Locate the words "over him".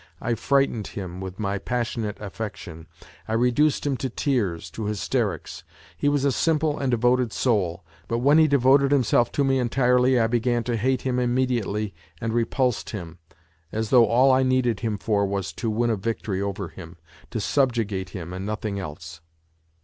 16.41-16.97